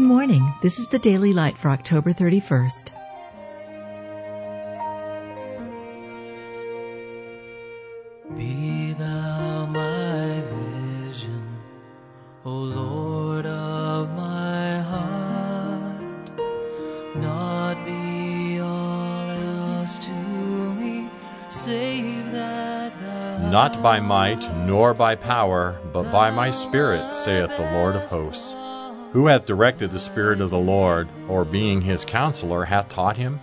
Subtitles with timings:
[0.00, 0.54] morning.
[0.62, 2.92] This is the Daily Light for October 31st.
[8.36, 11.58] Be thou my vision,
[12.44, 16.30] O Lord of my heart.
[17.16, 21.10] Not be all else to me,
[21.48, 27.70] save that thou Not by might, nor by power, but by my Spirit, saith the
[27.72, 28.54] Lord of hosts.
[29.12, 33.40] Who hath directed the Spirit of the Lord, or being his counselor, hath taught him?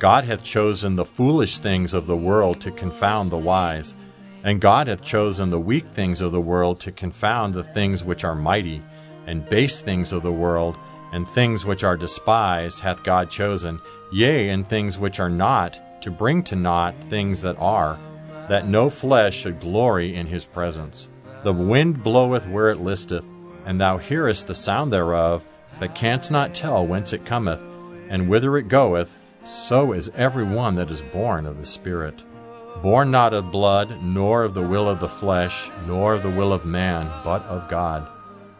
[0.00, 3.94] God hath chosen the foolish things of the world to confound the wise,
[4.42, 8.24] and God hath chosen the weak things of the world to confound the things which
[8.24, 8.82] are mighty,
[9.28, 10.76] and base things of the world,
[11.12, 13.80] and things which are despised hath God chosen,
[14.12, 18.00] yea, and things which are not, to bring to naught things that are,
[18.48, 21.08] that no flesh should glory in his presence.
[21.44, 23.24] The wind bloweth where it listeth,
[23.64, 25.42] and thou hearest the sound thereof,
[25.78, 27.60] but canst not tell whence it cometh,
[28.08, 32.14] and whither it goeth, so is every one that is born of the Spirit.
[32.82, 36.52] Born not of blood, nor of the will of the flesh, nor of the will
[36.52, 38.06] of man, but of God.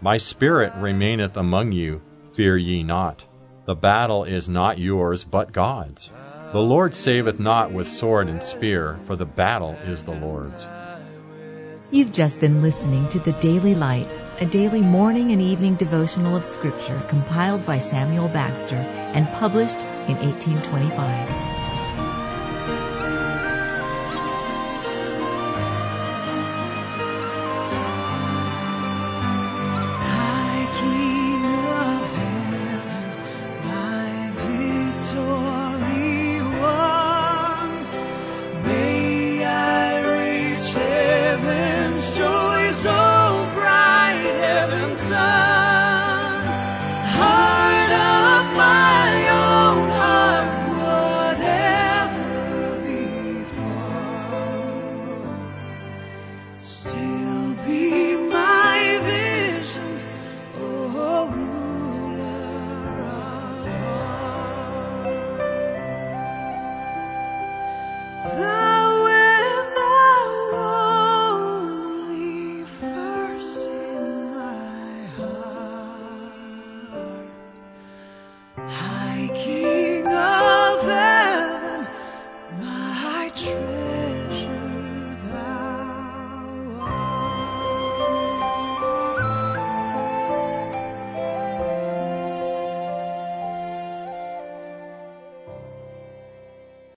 [0.00, 2.00] My spirit remaineth among you,
[2.32, 3.24] fear ye not.
[3.66, 6.10] The battle is not yours, but God's.
[6.52, 10.66] The Lord saveth not with sword and spear, for the battle is the Lord's.
[11.90, 14.08] You've just been listening to the Daily Light,
[14.40, 20.16] a daily morning and evening devotional of Scripture compiled by Samuel Bagster and published in
[20.16, 21.28] 1825.
[30.08, 34.30] High King of heaven, my